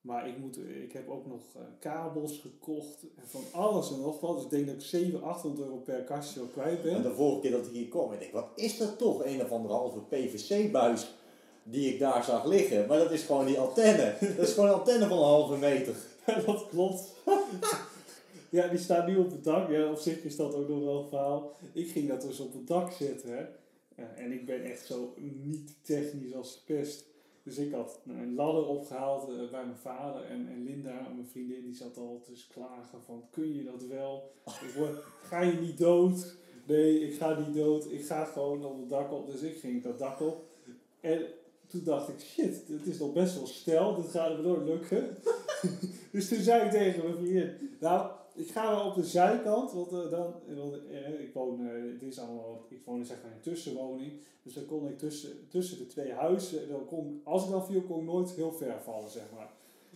[0.00, 4.20] Maar ik, moet, ik heb ook nog eh, kabels gekocht en van alles en nog
[4.20, 4.34] wat.
[4.34, 6.94] Dus ik denk dat ik 700, 800 euro per kastje al kwijt ben.
[6.94, 9.24] En de vorige keer dat ik hier kwam, ik denk, wat is dat toch?
[9.24, 11.14] Een of andere halve PVC-buis
[11.62, 12.86] die ik daar zag liggen.
[12.86, 14.14] Maar dat is gewoon die antenne.
[14.36, 15.94] Dat is gewoon een antenne van een halve meter.
[16.46, 17.12] dat klopt.
[18.50, 19.70] ja, die staat nu op het dak.
[19.70, 21.52] Ja, op zich is dat ook nog wel een verhaal.
[21.72, 23.30] Ik ging dat dus op het dak zetten.
[23.30, 23.44] Hè.
[23.96, 27.04] Ja, en ik ben echt zo niet technisch als pest.
[27.42, 31.62] Dus ik had een ladder opgehaald eh, bij mijn vader en, en Linda, mijn vriendin,
[31.62, 34.32] die zat al te klagen van, kun je dat wel?
[35.22, 36.36] Ga je niet dood?
[36.66, 37.92] Nee, ik ga niet dood.
[37.92, 39.30] Ik ga gewoon op het dak op.
[39.30, 40.44] Dus ik ging dat dak op.
[41.00, 41.26] En
[41.72, 43.94] toen dacht ik, shit, dit is nog best wel stel.
[43.94, 45.16] Dit gaat me nooit lukken.
[46.12, 49.92] dus toen zei ik tegen mijn vriendin, nou, ik ga wel op de zijkant, want
[49.92, 53.36] eh, dan, want, eh, ik woon, eh, het is allemaal, ik woon zeg maar in
[53.36, 57.50] een tussenwoning, dus dan kon ik tussen, tussen de twee huizen, dan kon, als ik
[57.50, 59.50] dan viel, kon ik nooit heel ver vallen, zeg maar.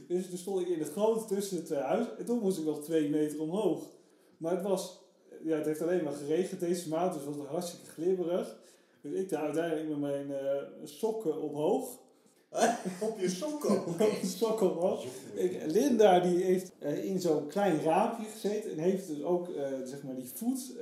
[0.06, 2.64] Dus toen stond ik in het grote tussen de twee huizen en toen moest ik
[2.64, 3.82] nog twee meter omhoog.
[4.36, 5.00] Maar het was,
[5.42, 8.56] ja, het heeft alleen maar geregend deze maand, dus het was hartstikke glibberig.
[9.10, 11.98] Dus ik daar uiteindelijk met mijn eh, sokken omhoog.
[13.08, 13.82] Op je sokken.
[13.98, 15.04] Met mijn sokken omhoog.
[15.34, 19.66] Ik, Linda die heeft eh, in zo'n klein raampje gezeten en heeft dus ook eh,
[19.84, 20.72] zeg maar die voet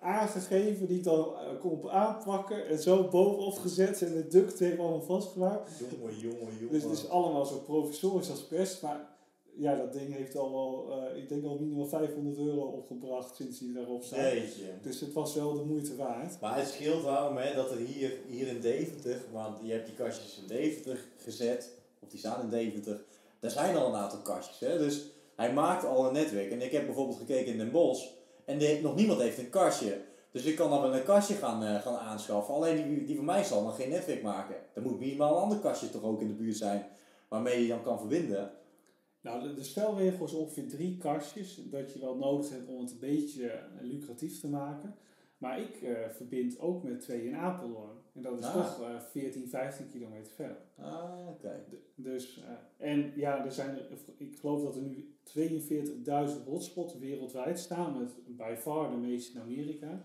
[0.00, 5.02] aangegeven die ik dan kon aanpakken en zo bovenop gezet en de duct tape allemaal
[5.02, 5.70] vastgemaakt.
[5.78, 6.70] Jongen, jongen, jongen.
[6.70, 9.13] Dus het is allemaal zo provisorisch als best, maar
[9.56, 13.60] ja, dat ding heeft al wel, eh, ik denk al minimaal 500 euro opgebracht sinds
[13.60, 14.32] hij daarop staat.
[14.32, 14.66] Jeetje.
[14.82, 16.40] Dus het was wel de moeite waard.
[16.40, 19.94] Maar het scheelt waarom hè, dat er hier, hier in Deventer, want je hebt die
[19.94, 23.04] kastjes in Deventer gezet, of die staan in Deventer,
[23.40, 24.58] daar zijn al een aantal kastjes.
[24.58, 26.50] Hè, dus hij maakt al een netwerk.
[26.50, 28.06] En ik heb bijvoorbeeld gekeken in Den Bosch,
[28.44, 30.00] en nog niemand heeft een kastje.
[30.30, 32.54] Dus ik kan dan wel een kastje gaan, eh, gaan aanschaffen.
[32.54, 34.56] Alleen die, die van mij zal nog geen netwerk maken.
[34.74, 36.86] Dan moet minimaal een ander kastje toch ook in de buurt zijn,
[37.28, 38.50] waarmee je dan kan verbinden.
[39.24, 42.90] Nou, de, de spelregel is ongeveer drie kastjes dat je wel nodig hebt om het
[42.90, 44.94] een beetje eh, lucratief te maken.
[45.38, 47.96] Maar ik eh, verbind ook met twee in Apeldoorn.
[48.14, 48.54] En dat is Ah.
[48.54, 50.56] toch eh 14, 15 kilometer verder.
[50.78, 51.64] Ah, oké.
[51.94, 52.42] Dus,
[52.78, 57.98] eh, en ja, er zijn, er- ik geloof dat er nu 42.000 hotspots wereldwijd staan,
[57.98, 60.04] met by far de meeste in Amerika.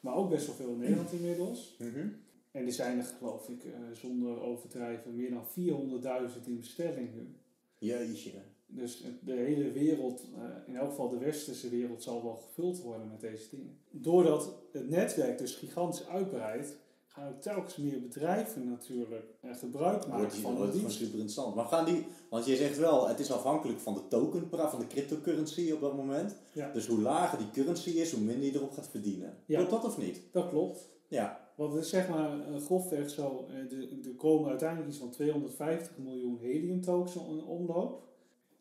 [0.00, 1.76] Maar ook best wel veel in Nederland inmiddels.
[1.78, 2.08] Mhm.
[2.50, 7.34] En er zijn er geloof ik, eh, zonder overdrijven, meer dan 400.000 in bestelling nu.
[7.78, 8.30] Jeetje.
[8.74, 13.08] Dus de hele wereld, eh, in elk geval de westerse wereld, zal wel gevuld worden
[13.08, 13.78] met deze dingen.
[13.90, 20.08] Doordat het netwerk dus gigantisch uitbreidt, gaan ook telkens meer bedrijven natuurlijk eh, gebruik Wordt
[20.08, 20.96] maken die van wordt dienst.
[20.96, 21.54] super interessant.
[21.54, 24.86] Maar gaan die, want je zegt wel, het is afhankelijk van de token, van de
[24.86, 26.36] cryptocurrency op dat moment.
[26.52, 26.72] Ja.
[26.72, 29.36] Dus hoe lager die currency is, hoe minder je erop gaat verdienen.
[29.46, 29.56] Ja.
[29.56, 30.20] Klopt dat of niet?
[30.32, 30.88] Dat klopt.
[31.08, 31.50] Ja.
[31.56, 35.98] Want het is zeg maar eh, grofweg zo, de- er komen uiteindelijk iets van 250
[35.98, 38.10] miljoen helium tokens in omloop.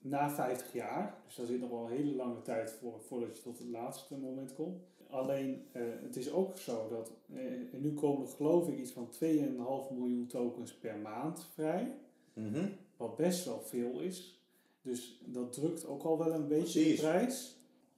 [0.03, 3.43] Na 50 jaar, dus daar zit nog wel een hele lange tijd voor voordat je
[3.43, 4.81] tot het laatste moment komt.
[5.09, 7.41] Alleen eh, het is ook zo dat, eh,
[7.79, 11.95] nu komen er geloof ik iets van 2,5 miljoen tokens per maand vrij.
[12.33, 12.67] Mhm.
[12.97, 14.39] Wat best wel veel is.
[14.81, 16.99] Dus dat drukt ook al wel een beetje Precies.
[17.01, 17.55] de prijs.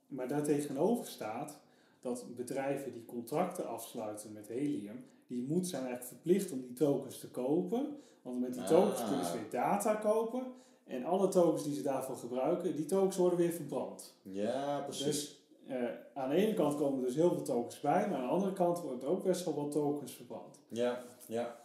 [0.08, 1.60] Maar daartegenover staat
[2.02, 7.20] dat bedrijven die contracten afsluiten met helium, die moet zijn eigenlijk verplicht om die tokens
[7.20, 7.98] te kopen.
[8.22, 8.68] Want met die Ah.
[8.68, 10.44] tokens kunnen ze weer data kopen.
[10.86, 14.13] En alle tokens die ze daarvoor gebruiken, die tokens worden weer verbrand.
[14.22, 15.06] Ja, precies.
[15.06, 18.28] Dus eh, aan de ene kant komen er dus heel veel tokens bij, maar aan
[18.28, 20.60] de andere kant worden er ook best wel wat tokens verbrand.
[20.67, 21.62] Ja, ja.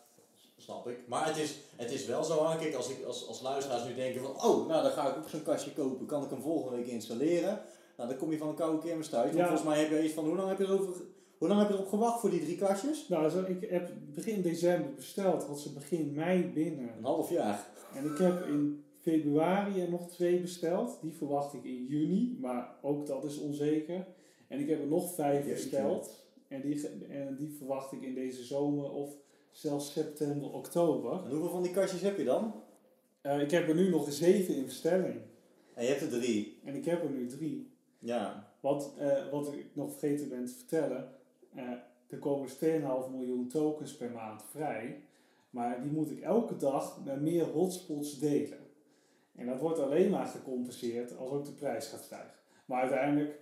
[0.57, 0.99] Snap ik.
[1.09, 2.45] Maar het is, het is wel zo.
[2.59, 5.29] Kijk, als, ik, als, als luisteraars nu denken van, oh, nou dan ga ik ook
[5.29, 6.07] zo'n kastje kopen.
[6.07, 7.61] Kan ik hem volgende week installeren?
[7.97, 9.25] Nou, dan kom je van een koude kermis thuis.
[9.25, 9.47] Want Ja.
[9.47, 10.95] volgens mij heb je iets van, hoe lang heb je erover,
[11.39, 13.09] hoe lang heb je erop gewacht voor die drie kastjes?
[13.09, 16.91] Nou, zo, ik heb begin december besteld, had ze begin mei binnen.
[16.97, 17.67] Een half jaar.
[17.95, 20.99] En ik heb in februari er nog twee besteld.
[21.03, 24.07] Die verwacht ik in juni, maar ook dat is onzeker.
[24.49, 25.53] En ik heb er nog vijf Jeetje.
[25.53, 26.27] besteld.
[26.49, 29.11] En die, en die verwacht ik in deze zomer of
[29.51, 31.13] zelfs september, oktober.
[31.25, 32.55] En hoeveel van die kastjes heb je dan?
[33.21, 35.21] Eh, ik heb er nu nog zeven in bestelling.
[35.75, 36.59] En je hebt er drie.
[36.65, 37.71] En ik heb er nu drie.
[37.99, 38.53] Ja.
[38.61, 41.09] Wat, eh, wat ik nog vergeten ben te vertellen.
[41.55, 41.71] eh,
[42.09, 45.01] er komen dus 2,5 miljoen tokens per maand vrij.
[45.51, 48.59] Maar die moet ik elke dag met meer hotspots delen.
[49.39, 52.35] En dat wordt alleen maar gecompenseerd als ook de prijs gaat stijgen.
[52.67, 53.39] Maar uiteindelijk,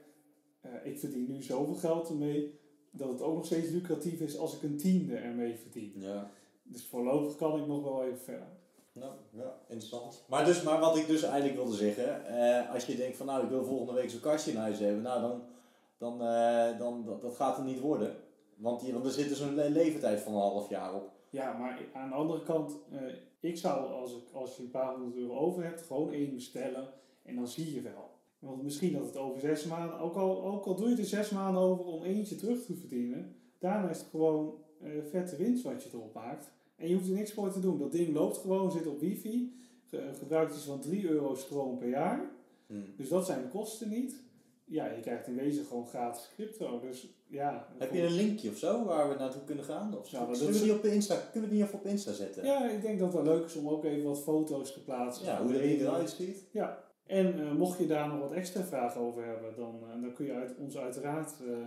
[0.60, 2.58] eh, ik verdien nu zoveel geld ermee
[2.90, 5.92] dat het ook nog steeds lucratief is als ik een tiende ermee verdien.
[5.96, 6.30] Ja.
[6.62, 8.46] Dus voorlopig kan ik nog wel even verder.
[8.92, 10.24] Nou, ja, interessant.
[10.28, 13.42] Maar, dus, maar wat ik dus eigenlijk wilde zeggen, eh, als je denkt van nou
[13.44, 15.42] ik wil volgende week zo'n kastje in huis hebben, nou dan,
[15.98, 18.16] dan, eh, dan dat, dat gaat er niet worden.
[18.56, 21.10] Want, die, want er zit dus een le- leeftijd van een half jaar op.
[21.30, 22.72] Ja, maar aan de andere kant,
[23.46, 26.88] ik zou als, ik, als je een paar honderd euro over hebt, gewoon één bestellen
[27.22, 28.10] en dan zie je wel.
[28.38, 31.30] Want misschien dat het over zes maanden, ook al, ook al doe je er zes
[31.30, 35.82] maanden over om eentje terug te verdienen, daarna is het gewoon eh, vette winst wat
[35.82, 36.50] je erop maakt.
[36.76, 37.78] En je hoeft er niks voor te doen.
[37.78, 39.52] Dat ding loopt gewoon, zit op wifi,
[39.88, 42.30] ge- gebruikt iets van 3 euro stroom per jaar.
[42.96, 44.20] Dus dat zijn de kosten niet.
[44.68, 46.80] Ja, je krijgt in wezen gewoon gratis crypto.
[46.80, 47.66] Dus ja.
[47.78, 49.98] Heb je een linkje of zo waar we naartoe kunnen gaan?
[49.98, 52.44] Of Nou, we die op de Insta, kunnen we die even op Insta zetten?
[52.44, 55.26] Ja, ik denk dat het wel leuk is om ook even wat foto's te plaatsen.
[55.26, 56.44] Ja, hoe de ding hele- eruit ziet.
[56.50, 60.12] Ja, en eh, mocht je daar nog wat extra vragen over hebben, dan, eh, dan
[60.12, 61.66] kun je uit, ons uiteraard eh,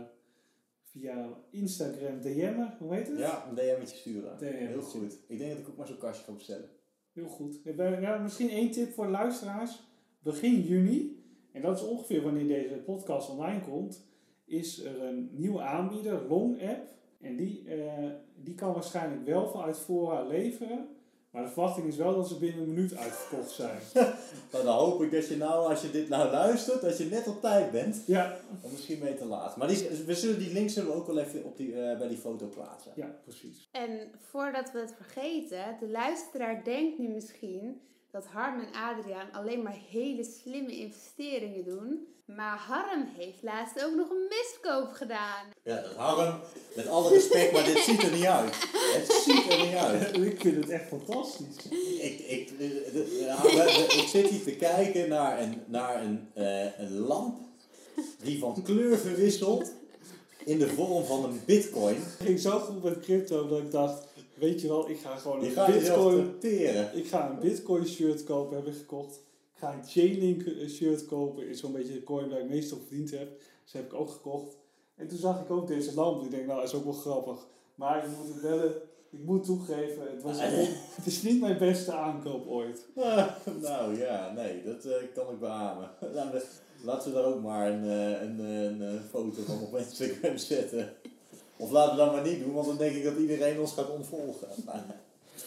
[0.83, 2.75] via Instagram DM'en.
[2.79, 3.17] Hoe heet het?
[3.17, 4.37] Ja, een DM'tje sturen.
[4.39, 5.17] Heel goed.
[5.27, 6.69] Ik denk dat ik ook maar zo'n kastje ga bestellen.
[7.13, 7.59] Heel goed.
[8.01, 9.83] Ja, misschien één tip voor de luisteraars.
[10.23, 11.18] Begin juni
[11.51, 14.07] En dat is ongeveer wanneer deze podcast online komt,
[14.45, 16.87] is er een nieuwe aanbieder, Long App.
[17.21, 20.87] En die, eh, die kan waarschijnlijk wel vanuit voorraad leveren.
[21.31, 23.79] Maar de verwachting is wel dat ze binnen een minuut uitverkocht zijn.
[24.51, 27.27] Nou, dan hoop ik dat je nou, als je dit nou luistert, dat je net
[27.27, 28.03] op tijd bent.
[28.05, 29.57] ja, Of misschien mee te laat.
[29.57, 32.07] Maar die, we zullen die link zullen we ook wel even op die, eh, bij
[32.07, 32.91] die foto plaatsen.
[32.95, 33.69] ja, precies.
[33.71, 39.61] En voordat we het vergeten, de luisteraar denkt nu misschien dat Harm en Adriaan alleen
[39.61, 42.07] maar hele slimme investeringen doen.
[42.25, 45.45] Maar Harm heeft laatst ook nog een miskoop gedaan.
[45.63, 46.39] Ja, dat Harm,
[46.75, 48.55] met alle respect, maar dit ziet er niet uit.
[48.71, 50.15] Het ziet er niet uit.
[50.33, 51.65] ik vind het echt fantastisch.
[51.99, 52.49] Ik, ik,
[53.91, 57.39] ik zit hier te kijken naar een, naar een, eh, een lamp
[58.23, 59.71] die van kleur verwisselt
[60.45, 61.95] in de vorm van een bitcoin.
[61.95, 64.07] Het ging zo goed met crypto dat ik dacht,
[64.39, 66.17] weet je wel, ik ga gewoon een bitcoin,
[66.93, 69.15] ik ga een bitcoin shirt kopen, heb ik gekocht.
[69.53, 72.77] Ik ga een Chainlink eh, shirt kopen, is zo'n beetje de coin waar ik meestal
[72.87, 73.39] verdiend heb.
[73.63, 74.57] Dus heb ik ook gekocht.
[74.95, 76.23] En toen zag ik ook deze lamp.
[76.23, 77.47] Ik denk, nou, dat is ook wel grappig.
[77.75, 78.69] Maar ik moet het wel, eh,
[79.09, 82.87] ik moet toegeven, het, was echt- het is niet mijn beste aankoop ooit.
[82.95, 83.27] Ah,
[83.61, 85.91] nou ja, nee, dat eh, kan ik beamen.
[86.83, 90.93] Laten we daar ook maar een, een, een, eh, foto van op Instagram zetten.
[91.61, 93.89] Of laten we dat maar niet doen, want dan denk ik dat iedereen ons gaat
[93.89, 94.47] ontvolgen.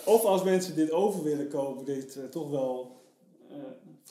[0.05, 2.97] Of als mensen dit over willen kopen, dit eh, toch wel
[3.51, 3.57] eh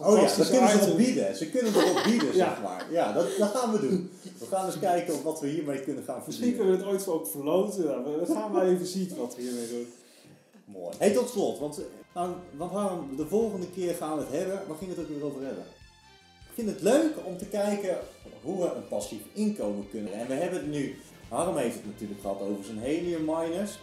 [0.05, 1.35] Oh ja, dat fantastische kunnen ze erop bieden.
[1.35, 2.49] Ze kunnen erop bieden, Ja.
[2.53, 2.87] zeg maar.
[2.91, 4.09] Ja, dat, dat gaan we doen.
[4.39, 6.77] We gaan eens kijken of wat we hiermee kunnen gaan Misschien verdienen.
[6.77, 8.03] kunnen we het ooit ook verloten.
[8.03, 9.87] We we gaan maar even zien wat we hiermee doen.
[10.65, 10.95] Mooi.
[10.97, 11.83] Hey, tot slot, want, eh,
[12.13, 14.61] nou, want de volgende keer gaan we het hebben.
[14.67, 15.63] Waar ging het ook weer over hebben?
[16.49, 17.97] Ik vind het leuk om te kijken
[18.43, 20.13] hoe we een passief inkomen kunnen.
[20.13, 20.95] En we hebben het nu,
[21.31, 23.79] Harm heeft het natuurlijk gehad over zijn helium miners.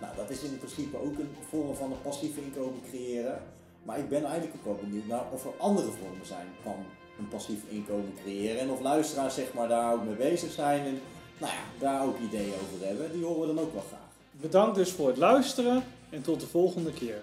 [0.00, 3.42] Nou, dat is in principe ook een vorm van een passief inkomen creëren.
[3.82, 6.76] Maar ik ben eigenlijk ook wel benieuwd naar of er andere vormen zijn van
[7.18, 8.60] een passief inkomen creëren.
[8.60, 11.00] En of luisteraars zeg maar, daar ook mee bezig zijn en
[11.38, 13.12] nou ja, daar ook ideeën over hebben.
[13.12, 14.10] Die horen we dan ook wel graag.
[14.30, 17.22] Bedankt dus voor het luisteren en tot de volgende keer.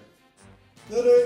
[0.88, 1.24] Doei doei!